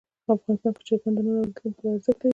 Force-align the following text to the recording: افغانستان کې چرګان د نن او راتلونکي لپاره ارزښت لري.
افغانستان 0.35 0.71
کې 0.75 0.83
چرګان 0.87 1.13
د 1.15 1.19
نن 1.25 1.33
او 1.37 1.45
راتلونکي 1.47 1.67
لپاره 1.71 1.93
ارزښت 1.93 2.19
لري. 2.21 2.29